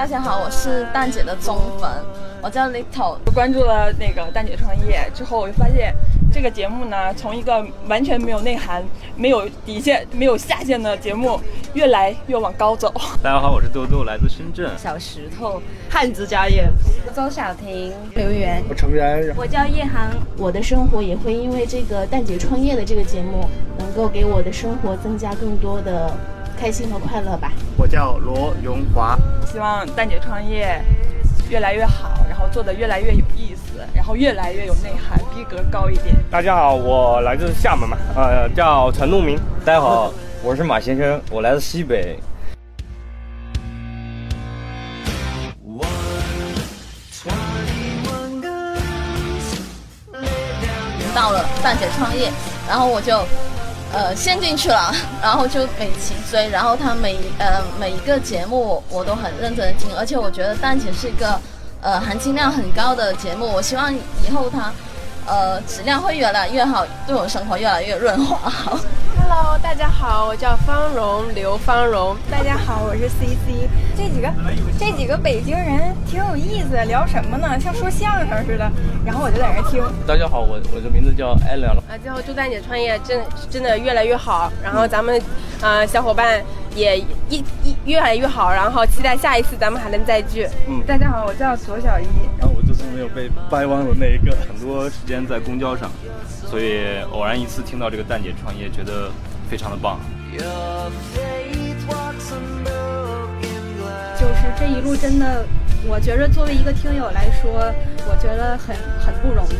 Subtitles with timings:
[0.00, 1.86] 大家好，我是蛋姐的忠粉，
[2.40, 3.18] 我叫 Little。
[3.34, 5.94] 关注了那个蛋姐创业之后，我就发现
[6.32, 8.82] 这个节目呢，从一个完全没有内涵、
[9.14, 11.38] 没有底线、没有下限的节目，
[11.74, 12.90] 越来越往高走。
[13.22, 14.70] 大家好，我是豆豆，来自深圳。
[14.78, 15.60] 小石头，
[15.90, 16.66] 汉子家业。
[17.14, 20.08] 周小婷，刘源，我成然，我叫叶涵。
[20.38, 23.46] 我的生活也会因为这个蛋姐创业的这个节目，
[23.78, 26.10] 能够给我的生活增加更多的。
[26.58, 27.50] 开心和快乐吧。
[27.78, 29.18] 我叫罗荣华，
[29.52, 30.80] 希望蛋姐创业
[31.48, 36.14] 越来越好，然后做的越来越有意思，然后越来越有内涵，逼格高一点。
[36.30, 39.36] 大家好，我来自厦门嘛，呃，叫陈路明。
[39.64, 42.16] 大家好，我是马先生，我来自西北。
[51.12, 52.30] 到了蛋姐创业，
[52.68, 53.20] 然后我就。
[53.92, 61.38] 呃，陷进去了， 然后就每期追，然后他每呃每一个节目我都很认真的听，而且我觉得蛋姐是一个
[61.82, 64.72] 呃含金量很高的节目，我希望以后它
[65.26, 68.48] 呃质量会越来越好，对我生活越来越润滑。
[68.48, 68.78] 好
[69.30, 72.16] 好，Hello，大家好，我叫方荣，刘方荣。
[72.28, 73.68] 大家好，我是 CC。
[73.96, 74.28] 这几个
[74.76, 77.58] 这几个北京人挺有意思，聊什么呢？
[77.60, 78.68] 像说相声似的。
[79.06, 79.80] 然后我就在那听。
[80.04, 81.70] 大家好，我我的名字叫艾伦。
[81.70, 84.52] 啊，最后祝蛋姐创业真真的越来越好。
[84.64, 85.22] 然后咱们
[85.62, 86.42] 啊小伙伴
[86.74, 88.52] 也一一越来越好。
[88.52, 90.48] 然后期待下一次咱们还能再聚。
[90.66, 92.06] 嗯，大家好，我叫左小一。
[92.80, 94.34] 就是没有被掰弯的那一个。
[94.48, 95.90] 很多时间在公交上，
[96.46, 99.10] 所以偶然一次听到这个蛋姐创业，觉得
[99.50, 100.00] 非常的棒。
[104.18, 105.44] 就是这一路真的，
[105.86, 107.50] 我觉着作为一个听友来说，
[108.08, 109.56] 我觉得很很不容易。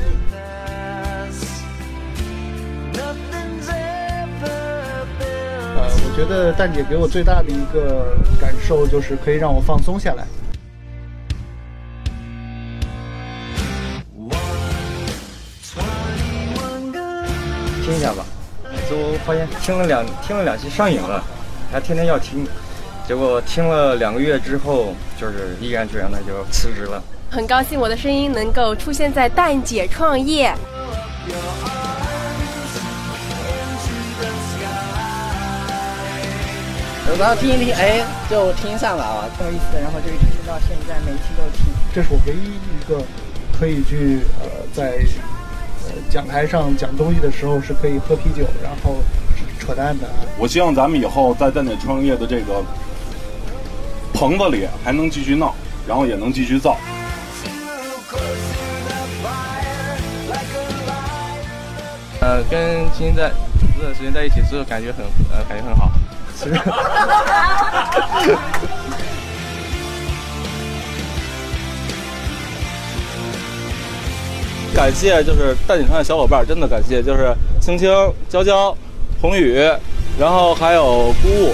[5.77, 10.25] 呃，我觉得蛋姐给我最大的一个感受就是可以让我放松下来。
[17.91, 18.25] 听一下吧，
[18.89, 21.25] 就发现听了两听了两期上瘾了，
[21.73, 22.47] 还天天要听。
[23.05, 27.03] 结果听了两个月之后，就是毅然决然的就辞职了。
[27.29, 30.55] 很高兴我的声音能够出现在蛋姐创业。
[37.19, 39.81] 然后听一听，哎，就听上了啊，挺有意思的。
[39.81, 41.67] 然后就一直听到现在，每期都听。
[41.93, 43.05] 这是我唯一一个
[43.59, 45.40] 可以去呃在呃
[46.11, 48.97] 讲台上讲东西的时候是可以喝啤酒，然后
[49.59, 50.07] 扯淡的。
[50.39, 52.65] 我希望咱们以后在蛋姐创业的这个。
[54.13, 55.55] 棚子里还能继续闹，
[55.89, 56.77] 然后也能继续造。
[62.21, 63.33] 呃，跟青青在
[63.75, 65.91] 这段时间在一起之后，感觉很呃，感觉很好。
[74.81, 77.93] 感谢就是蛋姐创业小伙伴，真的感谢，就是青青、
[78.31, 78.75] 娇娇、
[79.21, 79.59] 宏宇，
[80.19, 81.53] 然后还有姑姑。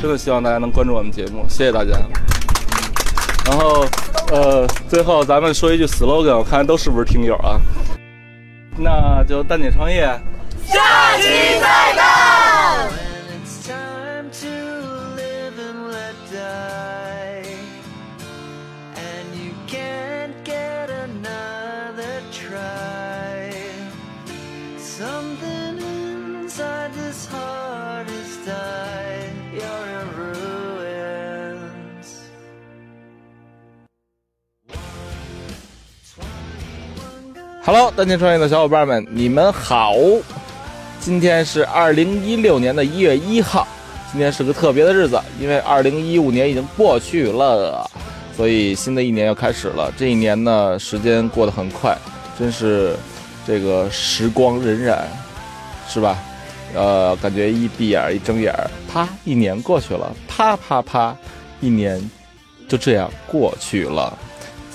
[0.00, 1.90] 真的希望大家能关注我们节目，谢谢大家。
[3.44, 3.86] 然后，
[4.32, 7.60] 呃，最后咱们说一句 slogan，我看都是不是听友啊？
[8.76, 10.02] 那就淡姐创业，
[10.66, 11.28] 下期
[11.60, 11.83] 再
[37.66, 39.94] Hello，单亲创业的小伙伴们，你们好！
[41.00, 43.66] 今天是二零一六年的一月一号，
[44.12, 47.90] 今天是个特别的日子，因为二零一五年已经过去了，
[48.36, 49.90] 所以新的一年要开始了。
[49.96, 51.96] 这一年呢，时间过得很快，
[52.38, 52.94] 真是
[53.46, 54.98] 这个时光荏苒，
[55.88, 56.18] 是吧？
[56.74, 58.54] 呃，感觉一闭眼一睁眼，
[58.92, 61.16] 啪，一年过去了，啪啪啪，
[61.62, 61.98] 一年
[62.68, 64.12] 就这样过去了，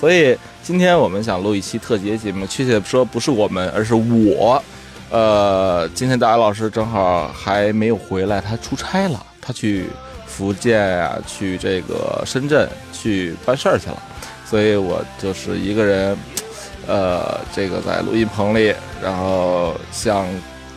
[0.00, 0.36] 所以。
[0.62, 4.62] 今天我们想录一期特辑节目，确切说不是我们，而是我。
[5.10, 9.86] 呃，今天大家老师正好还没有回来，他出差了，他去
[10.26, 14.00] 福建呀，去这个深圳去办事儿去了，
[14.44, 16.16] 所以我就是一个人，
[16.86, 18.72] 呃，这个在录音棚里，
[19.02, 20.24] 然后想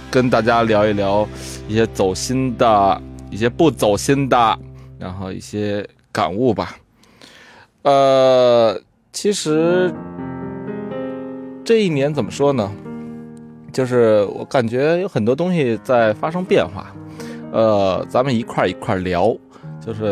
[0.09, 1.27] 跟大家聊一聊
[1.67, 4.59] 一些走心的、一些不走心的，
[4.97, 6.77] 然后一些感悟吧。
[7.83, 8.81] 呃。
[9.13, 9.93] 其实
[11.63, 12.69] 这一年怎么说呢？
[13.71, 16.93] 就是我感觉有很多东西在发生变化。
[17.51, 19.33] 呃，咱们一块儿一块儿聊。
[19.79, 20.03] 就是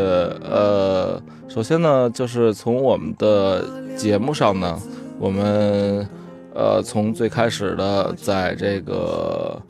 [0.44, 3.66] 呃，首先呢，就是从我们的
[3.96, 4.80] 节目上呢，
[5.18, 6.08] 我们
[6.54, 9.62] 呃从最开始的在这个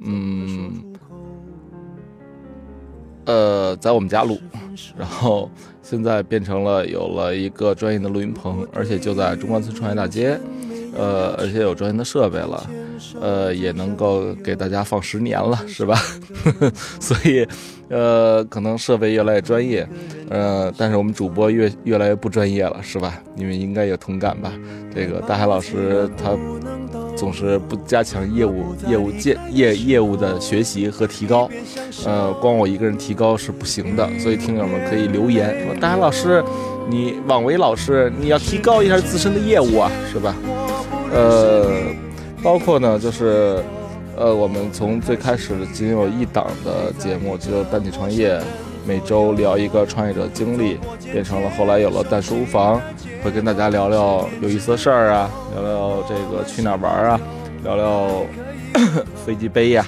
[0.00, 0.82] 嗯
[3.26, 4.38] 呃在我们家录，
[4.96, 5.50] 然后
[5.82, 10.38] 现在变成了有了一个专业的录音棚，而且就在中关村创业大街，
[10.96, 12.68] 呃，而且有专业的设备了。
[13.18, 15.98] 呃，也能够给大家放十年了，是吧？
[17.00, 17.46] 所以，
[17.88, 19.88] 呃，可能设备越来越专业，
[20.28, 23.18] 呃，但是我们主播越越来越不专业了，是吧？
[23.34, 24.52] 你们应该有同感吧？
[24.94, 26.36] 这个大海老师他
[27.20, 31.46] 总是不加强业务业务建业业务的学习和提高，
[32.06, 36.42] 呃，光我一个人提高是不行的，所以听友们可以留言说，大海老师，
[36.88, 40.34] 你网维老师，你要提高一下自身的业务啊，是吧？
[41.12, 41.70] 呃。
[42.42, 43.62] 包括呢，就是，
[44.16, 48.40] 呃，我们从最开始仅有一档的节目，就单体创业，
[48.90, 50.76] 每周聊一个创业者经历，
[51.12, 52.82] 变成了后来有了蛋书房，
[53.22, 57.20] 会跟大家聊聊有意思的事儿啊，聊聊这个去哪儿玩啊，
[57.62, 58.10] 聊聊
[59.24, 59.86] 飞机杯呀，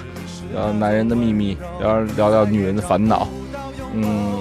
[0.53, 3.27] 聊男人的秘密，聊聊聊女人的烦恼。
[3.93, 4.37] 嗯，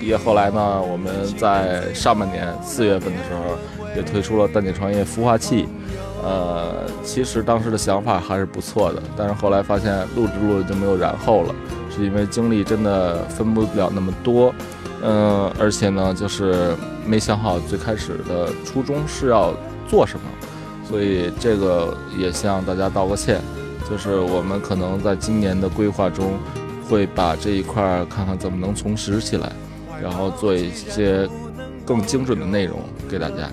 [0.00, 3.58] 也后来呢，我们在上半年四月份的时候，
[3.96, 5.66] 也推出了蛋姐创业孵化器。
[6.22, 11.54] 呃，其实当时的想法还是不错的，但是后来发现录着录着就没有然后了，
[11.94, 14.54] 是因为精力真的分不了那么多，
[15.02, 16.74] 嗯，而且呢，就是
[17.06, 19.54] 没想好最开始的初衷是要
[19.88, 20.24] 做什么，
[20.88, 23.40] 所以这个也向大家道个歉，
[23.88, 26.38] 就是我们可能在今年的规划中，
[26.88, 29.52] 会把这一块看看怎么能重拾起来，
[30.02, 31.28] 然后做一些。
[31.86, 32.78] 更精准的内容
[33.10, 33.46] 给大家，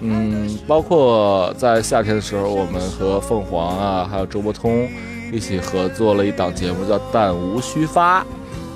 [0.00, 4.88] 嗯，包括在夏天的时候，我们和凤凰啊，还有周伯通
[5.32, 8.20] 一起合作了一档节目，叫《弹无虚发》，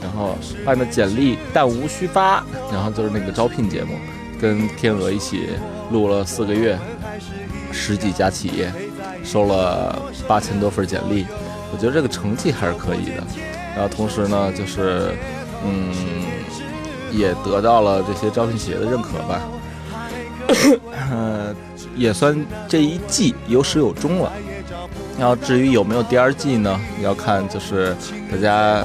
[0.02, 3.94] 然后办的简历“弹无虚发”，然后就是那个招聘节目，
[4.40, 5.48] 跟天鹅一起
[5.90, 6.78] 录了四个月，
[7.72, 8.72] 十几家企业
[9.22, 11.26] 收了八千多份简历，
[11.72, 13.24] 我觉得这个成绩还是可以的。
[13.74, 15.12] 然后同时呢，就是
[15.64, 15.92] 嗯。
[17.16, 19.40] 也得到了这些招聘企业的认可吧，
[21.12, 21.54] 呃，
[21.94, 22.36] 也算
[22.66, 24.32] 这一季有始有终了。
[25.19, 26.78] 然后至于有没有第二季呢？
[27.02, 27.94] 要看就是
[28.31, 28.84] 大家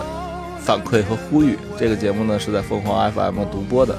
[0.59, 1.57] 反馈和呼吁。
[1.77, 3.95] 这个节目呢是在凤凰 FM 独播的。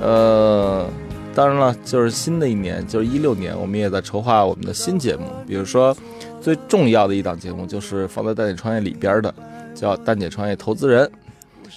[0.00, 0.86] 呃，
[1.34, 5.24] 当然了，就是新的一年，就是一六年，我们也在筹划我们的新节目。
[5.46, 5.96] 比如说，
[6.40, 9.34] 最重要的一档节目就是放在蛋姐创业里边的，
[9.74, 11.10] 叫蛋姐创业投资人。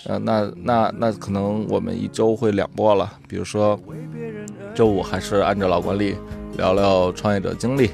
[0.05, 3.77] 呃，那那那可能我们一周会两播了，比如说
[4.73, 6.15] 周五还是按照老惯例
[6.55, 7.89] 聊聊创业者经历，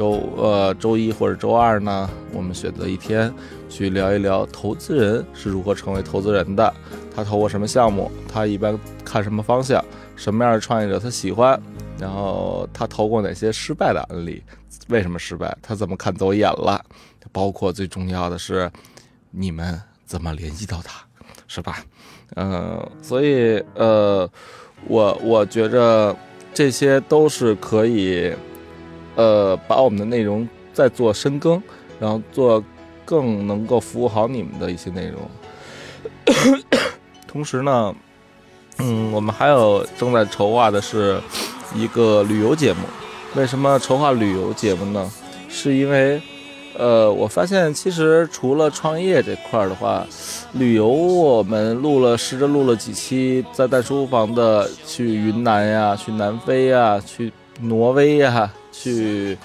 [0.00, 3.30] 周呃周一或者周二呢，我们选择一天
[3.68, 6.72] 去聊一聊投资人是如何成为投资人的，
[7.14, 9.84] 他投过什么项目，他一般看什么方向，
[10.16, 11.60] 什么样的创业者他喜欢，
[11.98, 14.42] 然后他投过哪些失败的案例，
[14.88, 16.82] 为什么失败，他怎么看走眼了，
[17.30, 18.70] 包括最重要的是
[19.30, 20.98] 你们怎么联系到他。
[21.46, 21.84] 是吧？
[22.36, 24.26] 嗯，所以呃，
[24.86, 26.14] 我我觉着
[26.54, 28.32] 这些都是可以，
[29.16, 31.62] 呃，把我们的内容再做深耕，
[31.98, 32.62] 然后做
[33.04, 35.20] 更能够服务好你们的一些内容。
[37.26, 37.94] 同时呢，
[38.78, 41.20] 嗯，我们还有正在筹划的是
[41.74, 42.80] 一个旅游节目。
[43.34, 45.10] 为什么筹划旅游节目呢？
[45.48, 46.20] 是因为。
[46.78, 50.06] 呃，我发现其实除了创业这块儿的话，
[50.52, 59.36] 旅游我们录了，试着录了几期，在带书房的去云南呀，去南非呀，去挪威呀，去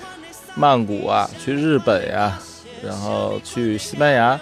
[0.55, 2.39] 曼谷啊，去日本呀，
[2.83, 4.39] 然后去西班牙，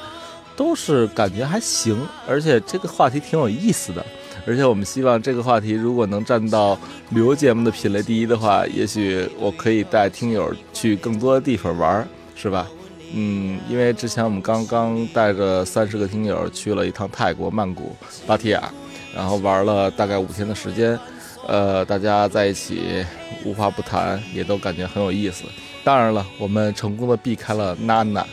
[0.55, 4.05] 都是感觉还行，而且这个话题挺有意思的，
[4.45, 6.77] 而且我们希望这个话题如果能占到
[7.09, 12.67] 旅游节目的品类第一的话，也许我可以带听友去更多的地方玩，是吧？
[13.15, 18.71] 嗯，因为之前我们刚刚带着三十个听友去了一趟泰国曼谷芭提雅，
[19.15, 20.99] 然后玩了大概五天的时间，
[21.47, 23.05] 呃，大家在一起
[23.43, 25.43] 无话不谈，也都感觉很有意思。
[25.83, 28.25] 当然了，我们成功的避开了娜娜，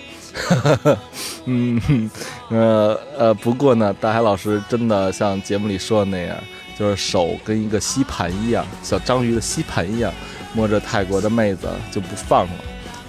[1.46, 2.10] 嗯，
[2.48, 6.36] 呃呃，不过呢，大海老师真的像节目里说的那样，
[6.78, 10.12] 就是手跟一个吸盘一样，小章鱼的吸盘一样，
[10.54, 12.52] 摸着泰国的妹子就不放了。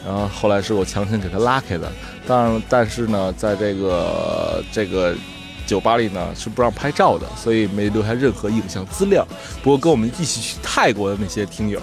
[0.03, 1.87] 然后后来是我强行给他拉开的，
[2.25, 5.15] 当然，但是呢，在这个这个
[5.71, 9.25] 酒吧里呢是不让拍照的，所以没留下任何影像资料。
[9.63, 11.79] 不过跟我们一起去泰国的那些听友，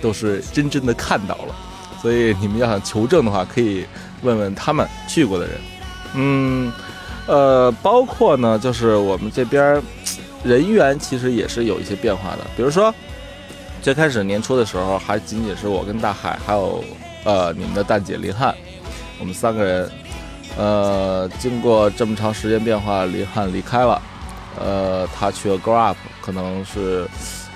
[0.00, 1.54] 都是真真的看到了。
[2.00, 3.84] 所以你们要想求证的话，可以
[4.22, 5.54] 问问他们去过的人。
[6.14, 6.72] 嗯，
[7.26, 9.82] 呃，包括呢，就是我们这边
[10.42, 12.38] 人员其实也是有一些变化的。
[12.56, 12.94] 比如说，
[13.82, 16.82] 最开始年初的时候，还仅仅是我跟大海，还有
[17.24, 18.54] 呃你们的蛋姐林汉，
[19.20, 19.90] 我们三个人。
[20.56, 24.00] 呃，经过这么长时间变化，林汉离开了，
[24.58, 27.06] 呃，他去了 Grow Up，可能是，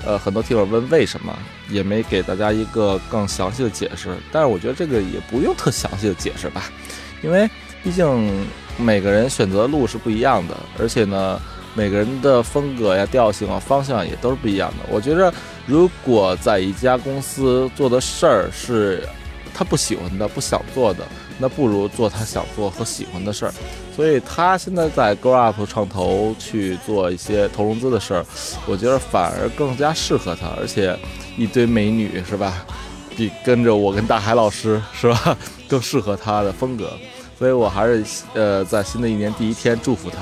[0.04, 1.34] 呃，很多听友问为什么，
[1.70, 4.10] 也没给大家一个更详细的解释。
[4.30, 6.64] 但是我觉得这个也不用特详细的解释吧，
[7.22, 7.48] 因为
[7.82, 11.40] 毕竟每个人选择的路是不一样的，而且呢，
[11.74, 14.84] 每个人的风格呀、调性啊、方向也都是不一样的。
[14.90, 15.32] 我觉得，
[15.64, 19.02] 如果在一家公司做的事儿是
[19.54, 21.06] 他不喜欢的、不想做的。
[21.40, 23.52] 那不如做他想做和喜欢的事儿，
[23.96, 28.24] 所以他现在在 Grow Up 创投去做一些投融资的事儿，
[28.66, 30.94] 我觉得反而更加适合他，而且
[31.36, 32.66] 一堆美女是吧，
[33.16, 35.36] 比跟着我跟大海老师是吧？
[35.66, 36.92] 更适合他的风格，
[37.38, 38.04] 所以我还是
[38.34, 40.18] 呃在新的一年第一天祝福他，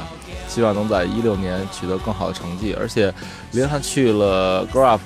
[0.46, 3.12] 希望能在一六年取得更好的成绩，而且
[3.52, 5.02] 林汉去了 Grow Up，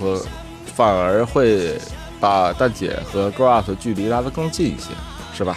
[0.75, 1.79] 反而会
[2.21, 4.91] 把蛋姐和 Grow Up 距离拉得更近一些，
[5.33, 5.57] 是吧？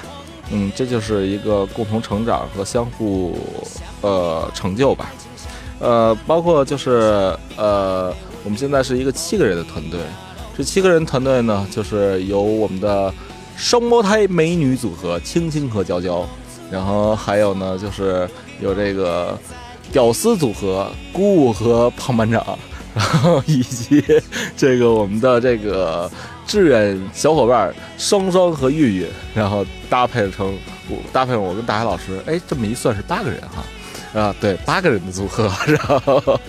[0.51, 3.35] 嗯，这就是一个共同成长和相互
[4.01, 5.11] 呃成就吧，
[5.79, 9.99] 呃，包括就是呃，我们现在是一个七个人的团队，
[10.55, 13.11] 这七个人团队呢，就是由我们的
[13.57, 16.23] 双胞胎美女组合青青和娇娇，
[16.69, 18.29] 然后还有呢，就是
[18.61, 19.35] 有这个
[19.91, 22.45] 屌丝组合姑姑和胖班长，
[22.93, 24.03] 然后以及
[24.55, 26.09] 这个我们的这个。
[26.55, 30.57] 志愿小伙伴双双和玉玉，然后搭配成
[30.87, 36.39] 我搭配我跟大海老师，哎，这么一算是八个人哈，啊，对，八个人的组合，然后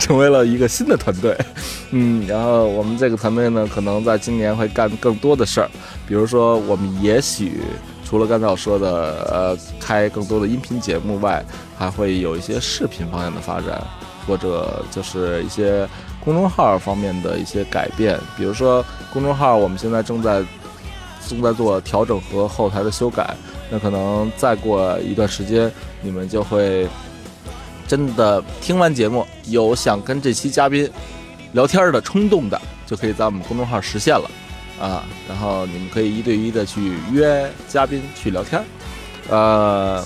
[0.00, 1.38] 成为了一个新的团队，
[1.92, 5.70] 嗯，然后我们这个团队呢，可能在今年会干更多的事儿，
[6.08, 7.60] 比如说我们也许
[8.04, 8.88] 除了刚才我说的，
[9.30, 11.40] 呃，开更多的音频节目外，
[11.78, 13.80] 还会有一些视频方向的发展，
[14.26, 15.88] 或者就是一些。
[16.24, 20.42] 公众号方面的一些改变，比如说公众号，我们现在正在
[21.28, 23.34] 正在做调整和后台的修改。
[23.70, 26.86] 那可能再过一段时间，你们就会
[27.88, 30.88] 真的听完节目，有想跟这期嘉宾
[31.52, 34.30] 聊天的冲动的，就可以在我们公众号实现了
[34.80, 35.04] 啊。
[35.28, 38.62] 然后你们可以一对一的去约嘉宾去聊天。
[39.28, 40.04] 呃，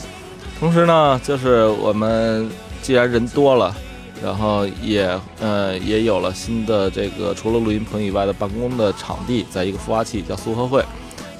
[0.58, 2.48] 同时呢，就是我们
[2.80, 3.74] 既然人多了。
[4.22, 5.08] 然后也
[5.40, 10.84] 呃也有了新的这个除了录音棚以外的办公的场地，在一个孵化器叫苏合会，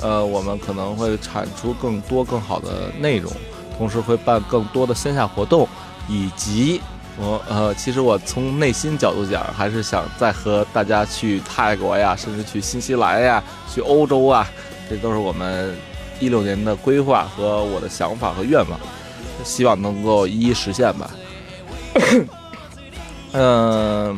[0.03, 3.33] 呃我们可能会产出更多更好的内容，
[3.79, 5.67] 同时会办更多的线下活动，
[6.07, 6.81] 以及
[7.19, 13.43] 我呃其实我从内心角度讲，还是想再和大家去泰国呀，甚至去新西兰呀，
[13.73, 14.47] 去欧洲啊，
[14.91, 15.75] 这都是我们
[16.21, 18.79] 一六年的规划和我的想法和愿望，
[19.43, 21.11] 希望能够一一实现吧。
[23.39, 24.17] 嗯，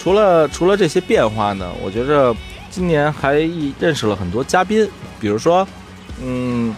[0.00, 2.32] 除了除了这些变化呢，我觉着
[2.70, 3.34] 今年还
[3.80, 4.88] 认识了很多嘉宾，
[5.18, 5.66] 比如说，
[6.22, 6.72] 嗯，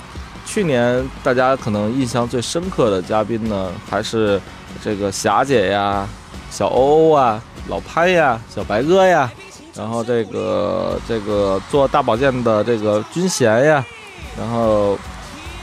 [0.46, 4.40] 去年大家可能印象最深刻的嘉宾呢，还是
[4.82, 6.08] 这个霞姐呀、
[6.50, 9.30] 小欧欧啊、老潘呀、小白哥呀，
[9.74, 13.84] 然后这个这个做大保健的这个军贤呀，
[14.38, 14.98] 然后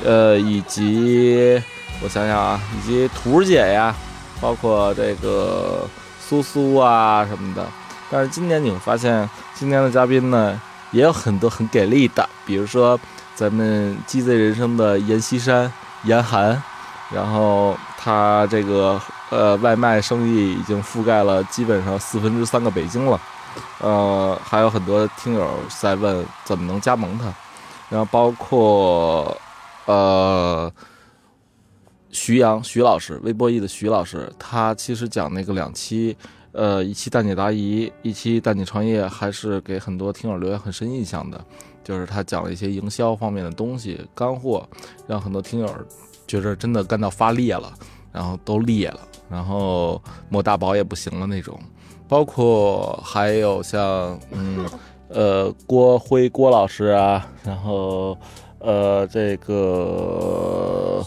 [0.05, 1.59] 呃以及
[2.03, 3.95] 我想想啊，以及图姐呀。
[4.41, 5.87] 包括这个
[6.19, 7.63] 苏苏啊什么的，
[8.09, 12.99] 但是今年你会发现，今年的嘉宾呢也有很多很给力的，比如说
[13.35, 15.71] 咱们鸡贼人生的阎锡山、
[16.05, 16.61] 严寒，
[17.11, 23.21] 然后他这个呃外卖生意已经覆盖了基本上四分之三个北京了，
[23.79, 25.47] 呃还有很多听友
[25.79, 27.25] 在问怎么能加盟他，
[27.89, 29.37] 然后包括
[29.85, 30.71] 呃。
[32.11, 36.15] 徐阳，徐老师，微博易的徐老师，他其实讲那个两期，
[36.51, 41.43] 呃，一期蛋姐答疑，一期蛋姐创业，还是给很多听友留下很深印象的。
[41.83, 44.67] 就是他讲了一些营销方面的东西，干货，
[45.07, 45.67] 让很多听友
[46.27, 47.73] 觉着真的干到发裂了，
[48.11, 48.99] 然后都裂了，
[49.29, 49.99] 然后
[50.29, 51.59] 抹大宝也不行了那种。
[52.07, 54.69] 包括还有像，嗯，
[55.07, 58.17] 呃，郭辉郭老师啊，然后，
[58.59, 61.03] 呃，这个。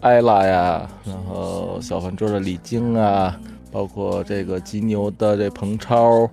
[0.00, 3.36] 艾拉呀，然后小饭桌的李晶啊，
[3.72, 6.28] 包括这个吉牛的这彭超，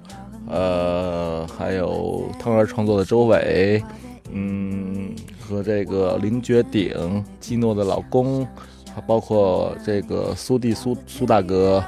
[0.47, 3.83] 呃，还有汤圆创作的周伟，
[4.31, 8.47] 嗯，和这个林绝顶，基诺的老公，
[8.93, 11.83] 还包括这个苏弟苏苏大哥，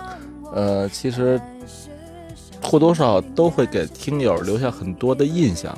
[0.53, 1.39] 呃，其实
[2.63, 5.77] 或多或少都会给听友留下很多的印象。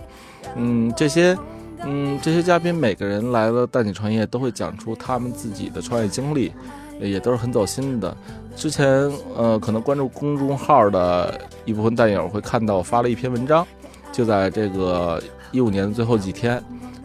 [0.56, 1.38] 嗯，这些
[1.86, 6.52] 嗯这些嘉宾每个人来了带你创业，都会讲出他们自己的创业经历，
[7.00, 8.16] 也都是很走心的。
[8.56, 8.88] 之前
[9.36, 13.66] 呃，可能关注公众号的一部分蛋友会看到我发了一篇文章，
[14.12, 15.22] 就在这个
[15.52, 16.62] 一五年的最后几天，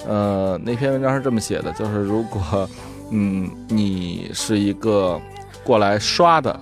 [0.06, 2.68] 呃，那篇文章是这么写的，就是如果
[3.10, 5.20] 嗯你是一个
[5.62, 6.60] 过来刷的，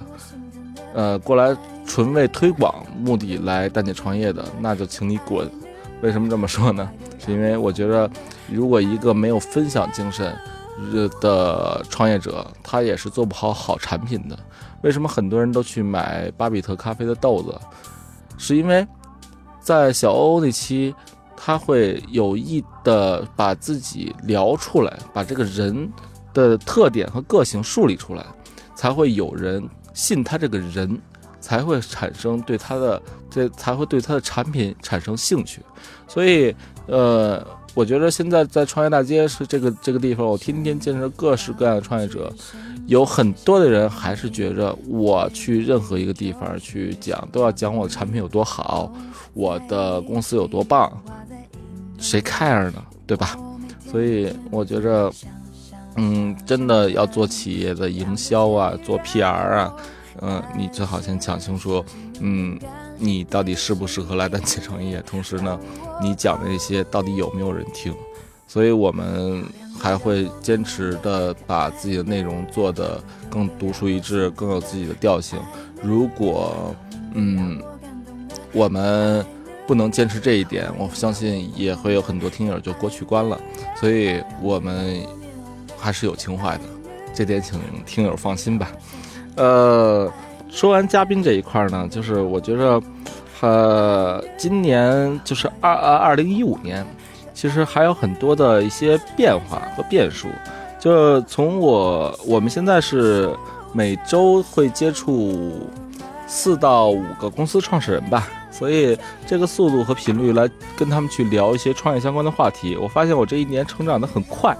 [0.93, 5.51] 呃，过来纯为推广目的来蛋姐创业的，那就请你滚。
[6.03, 6.91] 为什么这么说呢？
[7.25, 8.11] 是因为我觉得，
[8.51, 10.37] 如果一个没有分享精神
[11.21, 14.37] 的创业者，他也是做不好好产品的。
[14.83, 17.57] 为什么很多人都去买巴比特咖啡的豆子？
[18.37, 18.85] 是因为
[19.61, 20.93] 在小欧那期，
[21.37, 25.89] 他会有意的把自己聊出来，把这个人
[26.35, 28.27] 的特点和个性树立出来，
[28.75, 29.63] 才会有人
[29.95, 31.01] 信他这个人。
[31.43, 35.63] 才会产生对他的这才会对他的产品产生兴趣，
[36.07, 36.55] 所以
[36.87, 42.31] 呃，我觉得现在在创业大街是这个这个地方，我天天见着各式各样的创业者，
[42.87, 48.93] 有很多的人还是觉着我去任何一个地方去讲，都要讲我的产品有多好，
[49.33, 50.93] 我的公司有多棒，
[51.99, 52.85] 谁 care 呢？
[53.07, 53.39] 对吧？
[53.91, 55.11] 所以我觉着，
[55.97, 59.75] 嗯，真的要做企业的营销啊，做 PR 啊。
[60.23, 61.85] 嗯，你最好先讲清楚，
[62.21, 62.59] 嗯，
[62.97, 65.03] 你到底适不适合来单企创业？
[65.03, 65.59] 同时呢，
[66.01, 67.93] 你讲的那些到底有没有人听？
[68.47, 69.45] 所以我们
[69.81, 75.41] 还会坚持的把自己的内容做得更独树一帜，更有自己的调性。
[75.83, 76.75] 如果
[77.15, 77.61] 嗯，
[78.53, 79.25] 我们
[79.67, 83.41] 不能坚持这一点，我相信也会有很多听友就过去关了。
[83.75, 85.03] 所以我们
[85.79, 86.65] 还是有情怀的，
[87.15, 88.71] 这点请听友放心吧。
[89.37, 90.13] 呃，
[90.51, 92.83] 说完嘉宾这一块呢，就是我觉着，
[93.41, 96.87] 呃，今年就是二呃二零一五年，
[97.33, 100.29] 其实还有很多的一些变化和变数。
[100.79, 103.31] 就从我我们现在是
[103.73, 105.53] 每周会接触
[106.27, 112.77] 四到五个公司创始人吧，所以这个速度和频率来跟他们去聊一些创业相关的话题。
[112.77, 114.57] 我发现我这一年成长的很快，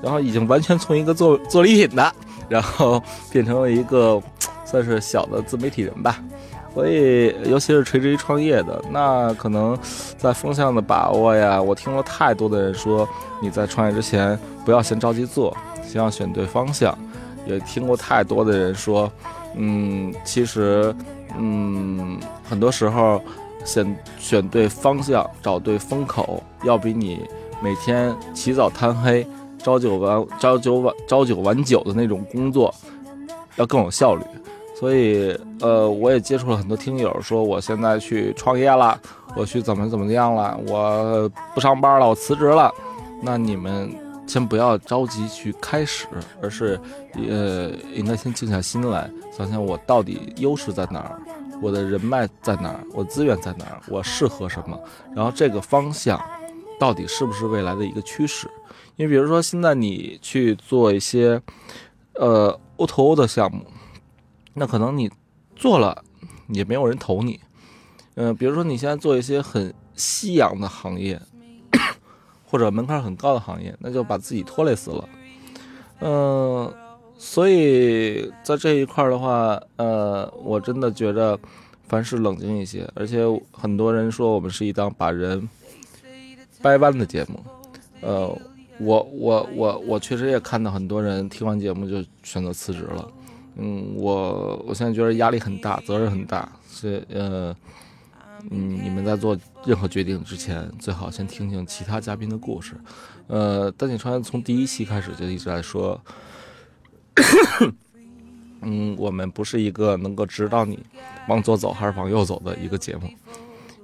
[0.00, 2.14] 然后已经完全从一个做做礼品的。
[2.48, 4.20] 然后变成了一个
[4.64, 6.22] 算是小的自媒体人吧，
[6.74, 9.78] 所以尤其是垂直于创业的，那可能
[10.18, 13.08] 在风向的把握呀，我听了太多的人说，
[13.40, 16.96] 你在创业之前不要先着急做，先要选对方向。
[17.46, 19.08] 也听过太多的人说，
[19.54, 20.92] 嗯，其实，
[21.38, 23.22] 嗯，很多时候
[23.64, 27.22] 选选对方向，找对风口，要比你
[27.62, 29.24] 每天起早贪黑。
[29.66, 32.72] 朝九晚朝九晚朝九晚九的那种工作，
[33.56, 34.22] 要更有效率。
[34.78, 38.96] 所以，呃，我也接触了很多听友，说我现在去创业了，
[39.34, 42.72] 我去怎么怎么样了，我不上班了，我辞职了。
[43.20, 43.92] 那你们
[44.24, 46.06] 先不要着急去开始，
[46.40, 46.78] 而是，
[47.28, 51.18] 呃，应该先静下心来，想想我到底优势在哪儿，
[51.60, 54.78] 我的人脉在哪儿，我资源在哪儿，我适合什么，
[55.12, 56.22] 然后这个方向
[56.78, 58.48] 到底是不是未来的一个趋势。
[58.98, 61.42] 你比如说，现在你去做一些，
[62.14, 63.66] 呃，O to O 的项目，
[64.54, 65.10] 那可能你
[65.54, 66.02] 做了
[66.48, 67.38] 也没有人投你。
[68.14, 71.20] 嗯，比如说你现在做一些很夕阳的行业，
[72.46, 75.08] 或者门槛很高的行业，那就把自己拖累死了。
[76.00, 76.72] 嗯，
[77.18, 81.38] 所以在这一块的话，呃，我真的觉得
[81.86, 82.90] 凡事冷静一些。
[82.94, 85.46] 而且很多人说我们是一档把人
[86.62, 87.44] 掰弯的节目，
[88.00, 88.34] 呃。
[88.78, 93.08] 我我我我确实也看到很多人听完节目就选择辞职了，
[93.56, 97.56] 嗯，我我现在觉得压力很大，责任很大，所以呃，
[98.50, 99.34] 嗯，你们在做
[99.64, 102.74] 任何决定之前，最好先听听其他嘉宾的故事。
[103.28, 105.98] 呃，丹景川从第一期开始就一直在说，
[108.60, 110.78] 嗯，我们不是一个能够指导你
[111.28, 113.08] 往左走还是往右走的一个节目，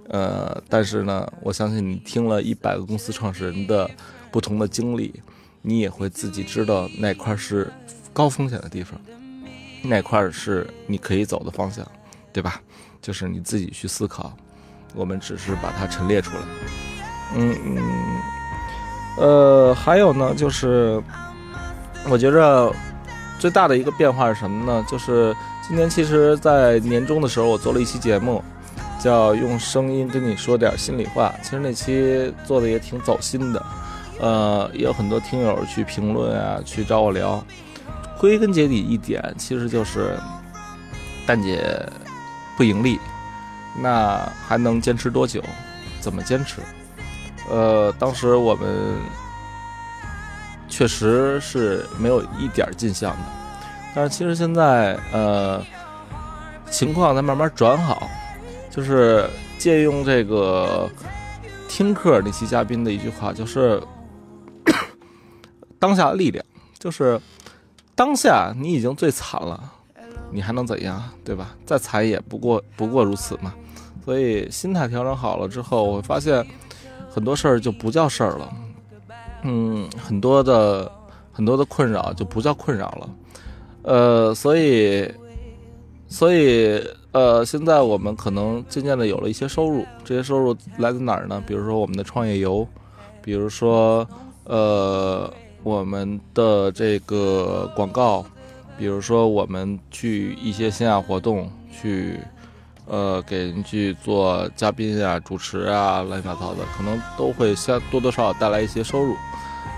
[0.09, 3.91] 呃，但是呢，我相信你听了一百个公司创始人的。
[4.33, 5.23] 不同的经历，
[5.61, 7.71] 你也会自己知道哪块是
[8.13, 8.99] 高风险的地方，
[9.85, 11.87] 哪块是你可以走的方向，
[12.33, 12.61] 对吧？
[13.01, 14.33] 就是你自己去思考，
[14.95, 16.43] 我们只是把它陈列出来。
[17.35, 17.83] 嗯嗯，
[19.19, 21.03] 呃，还有呢，就是
[22.09, 22.73] 我觉着
[23.39, 24.87] 最大的一个变化是什么呢？
[24.89, 25.35] 就是
[25.67, 28.43] 今年其实，在年终的时候，我做了一期节目，
[29.01, 31.35] 叫用声音跟你说点心里话。
[31.43, 33.65] 其实那期做的也挺走心的。
[34.23, 37.45] 呃，也有很多听友去评论啊，去找我聊，
[38.21, 40.17] 归根结底一点，其实就是
[41.27, 41.85] 蛋姐
[42.57, 43.01] 不盈利，
[43.83, 45.43] 那还能坚持多久？
[46.01, 46.61] 怎么坚持？
[47.51, 48.95] 呃，当时我们
[50.69, 53.19] 确实是没有一点进项的，
[53.93, 55.61] 但是其实现在呃
[56.71, 58.09] 情况在慢慢转好，
[58.71, 60.89] 就是借用这个
[61.69, 63.83] 听课那期嘉宾的一句话，就是
[65.83, 66.45] 当下力量，
[66.79, 67.21] 就是
[67.97, 69.73] 当下你已经最惨了，
[70.31, 71.57] 你还能怎样，对吧？
[71.67, 73.53] 再惨也不过不过如此嘛。
[74.05, 76.47] 所以心态调整好了之后，我会发现。
[77.15, 78.57] 很多事儿就不叫事儿了，
[79.43, 80.91] 嗯，很多的
[81.31, 83.11] 很多的困扰就不叫困扰了，
[83.83, 85.13] 呃，所以，
[86.09, 91.43] 所以，呃，现在我们可能渐渐的有了一些收入，这些收入来自哪儿呢？
[91.47, 92.67] 比如说我们的创业游，
[93.21, 94.09] 比如说，
[94.45, 95.31] 呃，
[95.63, 98.25] 我们的这个广告，
[98.79, 102.19] 比如说我们去一些线下活动去。
[102.89, 109.15] 呃，给人去做嘉宾啊、主持啊，乱七八糟的，可能都会相多多少少带来一些收入。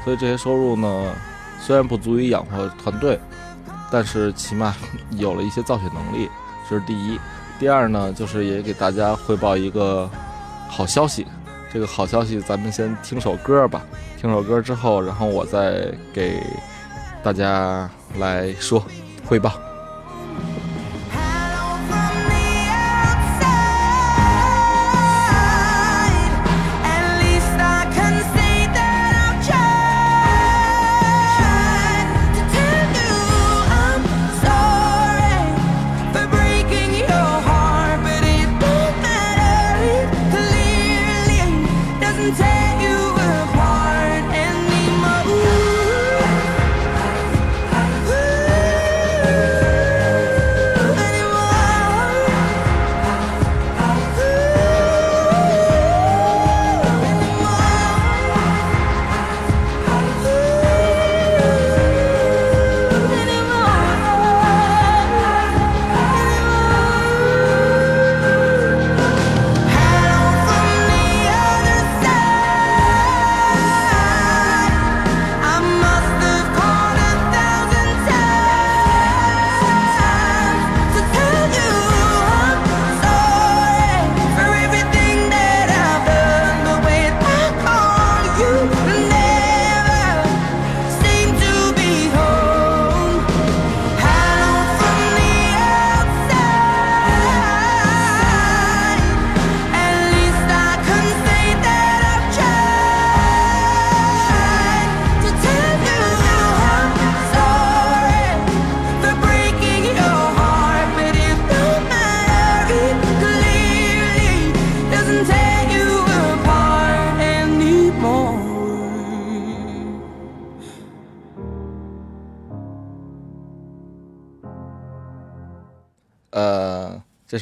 [0.03, 1.15] 所以这些收入呢，
[1.61, 3.21] 虽然不足以养活团队，
[3.93, 4.75] 但是起码
[5.11, 6.31] 有了一些造血能力，
[6.69, 7.21] 这是第一。
[7.61, 10.11] 第二呢，就是也给大家汇报一个
[10.67, 11.27] 好消息。
[11.75, 13.85] 这个好消息，咱们先听首歌吧。
[14.17, 16.41] 听首歌之后，然后我再给
[17.21, 18.81] 大家来说
[19.27, 19.64] 汇报。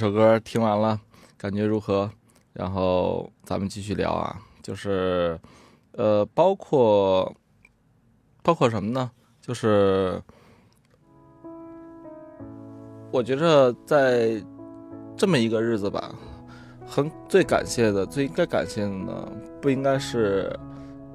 [0.02, 1.00] 首歌听完了，
[1.38, 2.10] 感觉如何？
[2.52, 5.38] 然后咱们继续聊啊，就是，
[5.92, 7.32] 呃，包括，
[8.42, 9.08] 包括什么呢？
[9.40, 10.20] 就是，
[13.12, 14.44] 我觉着在
[15.16, 16.12] 这么一个日子吧，
[16.84, 20.52] 很最感谢的，最应该感谢的呢，不应该是，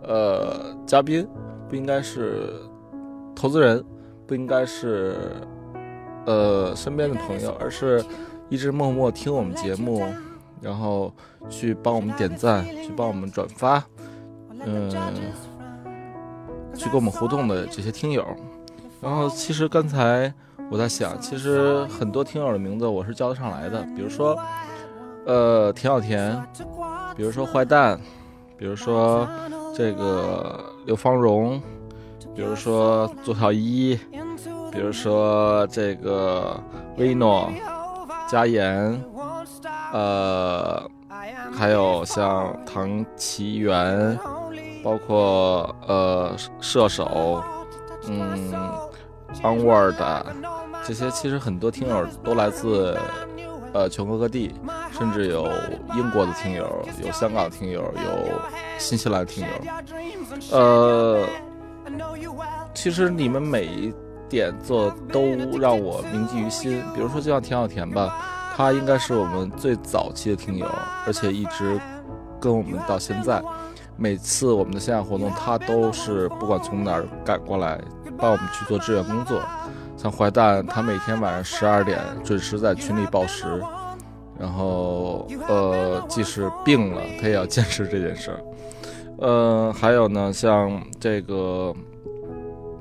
[0.01, 1.27] 呃，嘉宾，
[1.67, 2.53] 不应该是
[3.35, 3.83] 投资人，
[4.25, 5.13] 不应该是，
[6.25, 8.01] 呃，身边的朋友，而是。
[8.49, 10.05] 一直默默听我们节目，
[10.61, 11.13] 然后
[11.49, 13.83] 去帮我们点赞，去帮我们转发，
[14.65, 14.89] 嗯，
[16.73, 18.25] 去跟我们互动的这些听友。
[19.01, 20.33] 然后其实刚才
[20.71, 24.37] 我在想，其实很多听友的名字我是叫得上来的，比如说，
[25.25, 26.41] 呃，田小田，
[27.15, 27.99] 比如说坏蛋，
[28.57, 29.27] 比如说
[29.75, 31.61] 这个刘芳荣，
[32.33, 33.99] 比如说左小一，
[34.71, 36.59] 比如说这个
[36.97, 37.51] 威诺。
[38.29, 39.01] 加盐，
[39.93, 40.89] 呃，
[41.55, 44.19] 还有像唐奇源，
[44.83, 47.41] 包括呃射手，
[48.07, 48.53] 嗯
[49.41, 49.95] ，Onward，
[50.85, 52.97] 这些其实很多听友都来自
[53.73, 54.53] 呃全国各地，
[54.91, 55.49] 甚至有
[55.95, 58.39] 英国的听友，有香港听友，有
[58.77, 59.53] 新西兰听友，
[60.51, 61.25] 呃，
[62.73, 63.93] 其实你们每一。
[64.29, 65.21] 点做都
[65.59, 66.81] 让我铭记于心。
[66.93, 68.17] 比如说，就像田小田吧，
[68.55, 70.67] 他应该是我们最早期的听友，
[71.05, 71.79] 而且一直
[72.39, 73.41] 跟我们到现在。
[73.99, 77.81] 每次我们的线下活动，他都是不管从哪儿赶过来
[78.15, 79.41] 帮我们去做志愿工作。
[79.97, 83.59] 像坏蛋，他每天晚上十二点准时在群里报时，
[84.37, 88.39] 然后呃，即使病了，他也要 坚持这件事儿。
[89.17, 91.73] 呃，还有呢，像这个，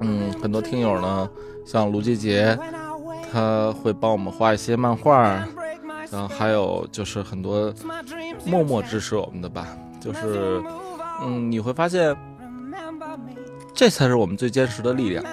[0.01, 1.29] 嗯，很多听友呢，
[1.65, 2.59] 像卢杰杰，
[3.33, 5.43] 他会帮我们画一些漫画，
[6.11, 7.73] 然后还有就是很多
[8.45, 9.67] 默默支持我们的吧，
[10.01, 10.63] 就是
[11.23, 12.17] 嗯，你会发现，
[13.75, 15.25] 这才是我们最坚实的力量。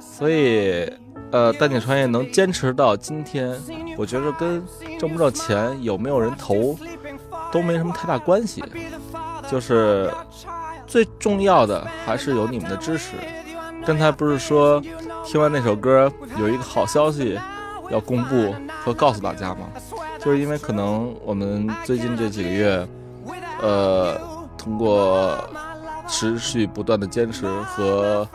[0.00, 0.90] 所以，
[1.30, 3.54] 呃，蛋姐创业能坚持到今天，
[3.96, 4.62] 我觉得跟
[4.98, 6.76] 挣不挣钱、有没有人投
[7.52, 8.62] 都没什么太大关系。
[9.50, 10.10] 就是
[10.86, 13.16] 最重要的还是有你们的支持。
[13.90, 14.80] 刚才不是说
[15.24, 17.36] 听完那首歌有一个好消息
[17.90, 19.66] 要公布和告诉大家吗？
[20.20, 22.88] 就是因为可能我们最近这几个月，
[23.60, 24.16] 呃，
[24.56, 25.36] 通过
[26.06, 28.28] 持续不断的坚持和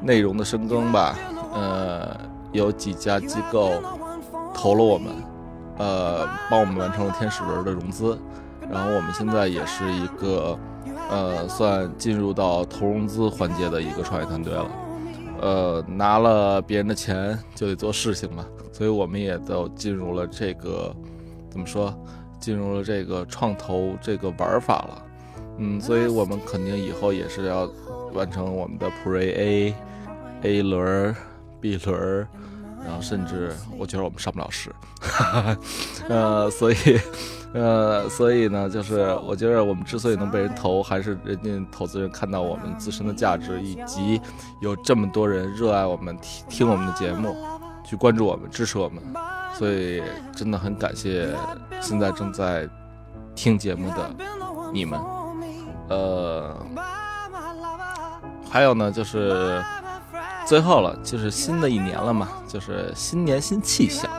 [0.00, 1.14] 内容的深耕吧，
[1.52, 2.18] 呃，
[2.52, 3.72] 有几家机构
[4.54, 5.12] 投了我们，
[5.76, 8.18] 呃，帮我们完成了天使轮的融资。
[8.70, 10.58] 然后我们现在也是一个，
[11.10, 14.66] 呃，算进入到投融资环节的一个创业团队了，
[15.44, 20.96] 呃，拿了别人的钱就得做事情嘛，所以我们也都进入了这个，
[21.50, 21.94] 怎么说，
[22.40, 25.02] 进入了这个创投这个玩法了，
[25.58, 27.70] 嗯，所以我们肯定以后也是要
[28.14, 29.74] 完成我们的 Pre A、
[30.44, 31.14] A 轮、
[31.60, 32.26] B 轮。
[32.86, 34.70] 然后甚至我觉得我们上不了市，
[36.06, 36.76] 呃，所以，
[37.54, 44.20] 呃，所以呢，就是我觉得我们之所以能被人投，还是人家投资人看到我们自身的价值，以及
[44.60, 47.34] 有这么多人热爱我们、听听我们的节目，
[47.84, 49.02] 去关注我们、支持我们，
[49.56, 50.02] 所以
[50.34, 51.34] 真的很感谢
[51.80, 52.68] 现在正在
[53.34, 54.10] 听节目的
[54.72, 55.00] 你们。
[55.88, 56.56] 呃，
[58.50, 59.62] 还有呢，就是。
[60.46, 64.10] 最后了，就是新的一年了嘛，就是新年新气象，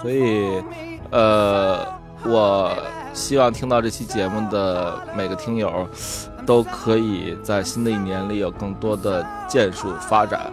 [0.00, 0.62] 所以，
[1.10, 1.84] 呃，
[2.24, 2.72] 我
[3.12, 5.86] 希望听到这期节目的每个听友，
[6.46, 10.50] 都可以在新的一年里有更多的建树发展，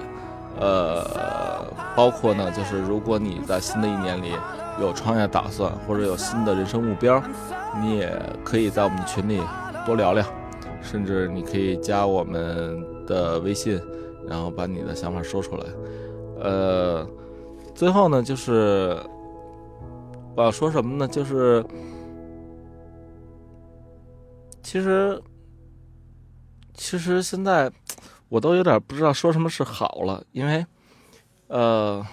[0.59, 4.33] 呃，包括呢，就是如果你在新的一年里
[4.79, 7.21] 有创业打算或者有新的人生目标，
[7.81, 8.11] 你也
[8.43, 9.41] 可以在我们群里
[9.85, 10.25] 多聊聊，
[10.81, 13.81] 甚至你可以加我们的微信。
[14.25, 15.63] 然后把你的想法说出来，
[16.41, 17.05] 呃，
[17.75, 18.95] 最后呢，就是
[20.35, 21.07] 我要说什么呢？
[21.07, 21.63] 就是
[24.61, 25.21] 其实，
[26.73, 27.71] 其实现在
[28.29, 30.65] 我都有点不知道说什么是好了，因为
[31.47, 32.05] 呃，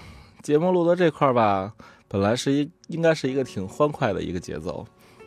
[0.43, 1.73] 节目录到这块儿吧，
[2.09, 4.87] 本来是一应该是一个挺欢快的一个节奏，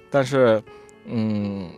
[0.10, 0.62] 但是，
[1.06, 1.70] 嗯，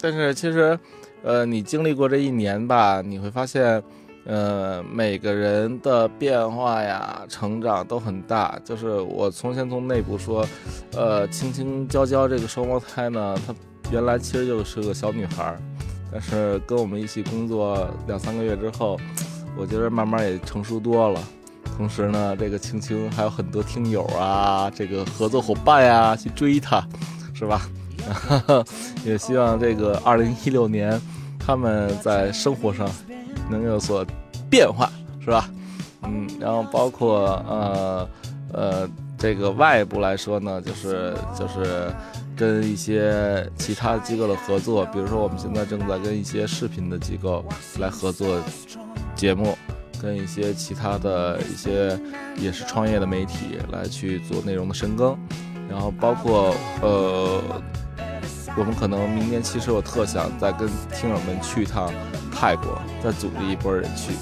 [0.00, 0.78] 但是其实。
[1.22, 3.82] 呃，你经历过这一年吧，你会发现，
[4.26, 8.58] 呃，每个人的变化呀、成长都很大。
[8.64, 10.44] 就是我从前从内部说，
[10.96, 13.54] 呃，青青娇娇这个双胞胎呢，她
[13.92, 15.56] 原来其实就是个小女孩，
[16.12, 18.98] 但是跟我们一起工作两三个月之后，
[19.56, 21.20] 我觉得慢慢也成熟多了。
[21.76, 26.84] 同时呢，这个青青还有很多听友啊，这个合作伙伴呀去追她，
[27.32, 27.62] 是吧？
[29.04, 31.00] 也希望这个二零一六年。
[31.38, 32.90] 他们在生活上
[33.50, 34.04] 能有所
[34.50, 35.50] 变化，是吧？
[36.02, 38.08] 嗯，然后包括呃
[38.52, 41.92] 呃，这个外部来说呢，就是就是
[42.36, 47.44] 跟一些其他机构的合作，比如说我们现在正在跟一些视频的机构
[47.78, 48.40] 来合作
[49.14, 49.56] 节目，
[50.00, 51.98] 跟一些其他的一些
[52.36, 55.16] 也是创业的媒体来去做内容的深耕，
[55.68, 57.40] 然后包括呃。
[58.56, 61.92] 我们可能明年其实我特想再跟听友们去一趟
[62.32, 64.12] 泰国，再组织一波人去。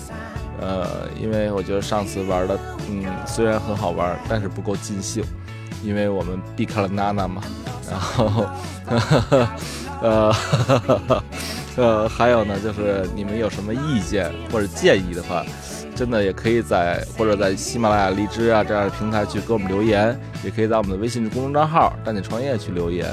[0.60, 5.22] 呃，因为我觉得上次玩的，嗯，虽然很好玩，但是不够尽兴，
[5.82, 7.42] 因为我们避开了娜娜嘛。
[7.90, 8.46] 然后，
[10.00, 10.34] 呃，
[11.76, 15.44] 呃，还有呢，就是你们有什么意见或者建议的话，
[15.94, 23.06] 真的也可以在或者在喜马拉雅、荔枝啊这样的平台去给我们留言，也可以在我们的微信公众账号“蛋姐创业”去留言。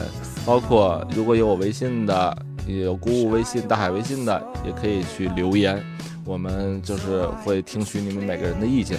[0.46, 5.82] 包括如果有我微信的，有鼓舞微信、大海微信的，也可以去留言，
[6.26, 8.98] 我们就是会听取你们每个人的意见，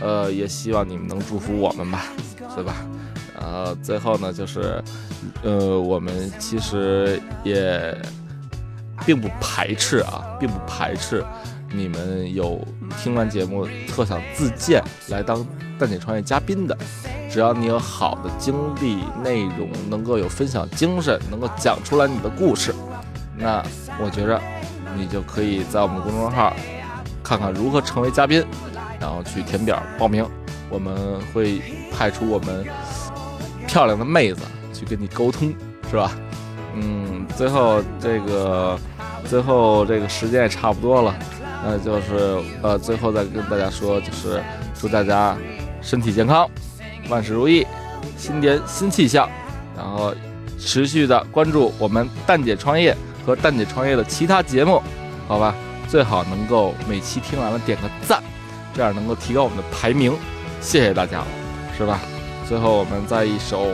[0.00, 2.04] 呃，也希望你们能祝福我们吧，
[2.54, 2.86] 对吧？
[3.40, 4.82] 呃，最后呢，就是，
[5.42, 7.96] 呃，我们其实也
[9.04, 11.22] 并不排斥啊，并不排斥
[11.72, 12.60] 你们有
[13.02, 15.44] 听完节目特想自荐来当
[15.84, 16.74] 蛋姐创业嘉宾的。
[17.30, 22.74] 只要你有好的经历、内容，能够有分享精神，能够讲出来你的故事，
[23.36, 23.62] 那
[24.02, 24.40] 我觉着
[24.96, 26.54] 你就可以在我们公众号
[27.22, 28.42] 看看如何成为嘉宾，
[28.98, 30.26] 然后去填表报名，
[30.70, 31.60] 我们会
[31.92, 32.64] 派出我们
[33.66, 34.40] 漂亮的妹子
[34.72, 35.52] 去跟你沟通，
[35.90, 36.12] 是吧？
[36.76, 38.78] 嗯，最后这个，
[39.28, 41.14] 最后这个时间也差不多了，
[41.62, 44.40] 那就是呃，最后再跟大家说，就是
[44.72, 45.36] 祝大家
[45.84, 46.50] 身体健康，
[47.08, 47.64] 万事如意，
[48.16, 49.28] 新年新气象，
[49.76, 50.12] 然后
[50.58, 54.82] 持续的关注我们蛋姐创业和蛋姐创业的其他节目，
[55.28, 55.54] 好吧？
[55.86, 58.20] 最好能够每期听完了点个赞，
[58.74, 60.12] 这样能够提高我们的排名，
[60.60, 61.26] 谢谢大家了，
[61.76, 62.00] 是吧？
[62.48, 63.66] 最后我们再一首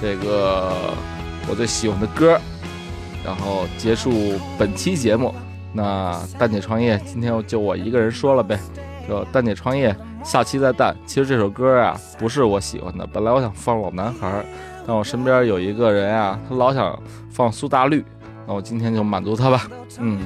[0.00, 0.72] 这个。
[1.46, 2.40] 我最喜欢的歌，
[3.22, 5.34] 然后结束本期节目。
[5.74, 8.58] 那蛋姐创业今天就我一个人说了呗，
[9.06, 10.96] 就蛋姐创业，下期再弹。
[11.06, 14.44] 其实这首歌啊不是我喜欢的，本来我想放老男孩，
[14.86, 16.98] 但我身边有一个人啊，他老想
[17.30, 18.04] 放苏打绿，
[18.46, 19.68] 那我今天就满足他吧。
[20.00, 20.18] 嗯。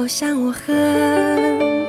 [0.00, 1.79] 我想我很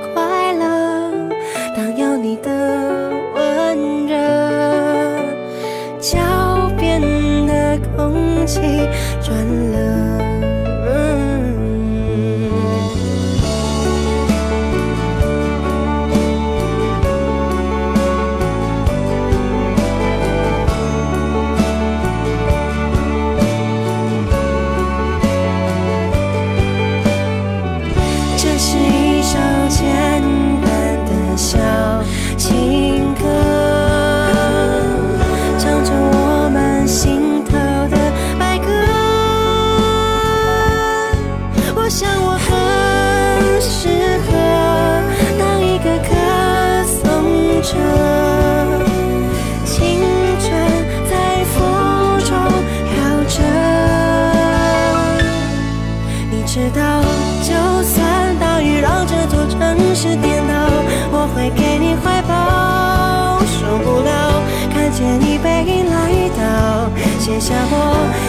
[67.42, 67.74] 写下我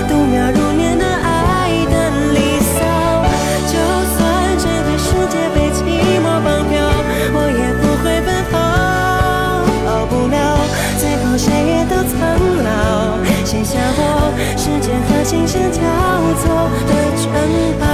[0.09, 1.95] 度秒如年的爱的
[2.33, 2.81] 离骚，
[3.69, 3.77] 就
[4.17, 4.17] 算
[4.57, 5.85] 整个世界被寂
[6.17, 6.81] 寞绑票，
[7.35, 8.57] 我也不会奔跑。
[9.85, 10.57] 逃不了，
[10.97, 12.17] 最后谁也都苍
[12.65, 13.21] 老。
[13.45, 15.79] 写下我时间和琴声交
[16.41, 17.29] 错的城
[17.79, 17.92] 堡。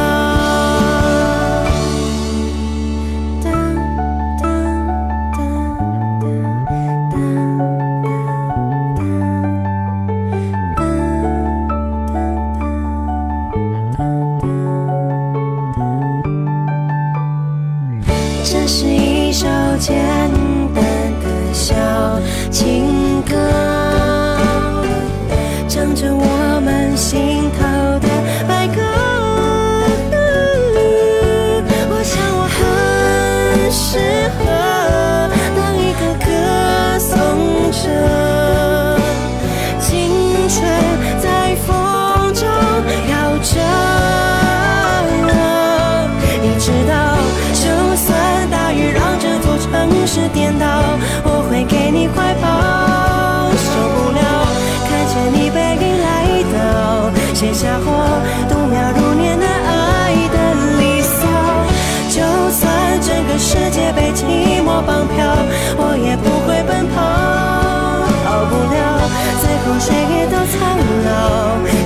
[69.89, 70.77] 谁也都苍
[71.09, 71.09] 老，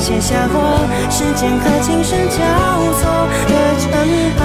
[0.01, 0.59] 写下我
[1.09, 2.37] 时间和琴声交
[2.99, 3.01] 错
[3.47, 3.87] 的城
[4.37, 4.43] 堡。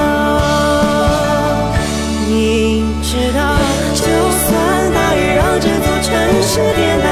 [2.27, 3.39] 你知道，
[3.95, 4.05] 就
[4.45, 4.47] 算
[4.93, 7.09] 大雨让这座城市颠倒。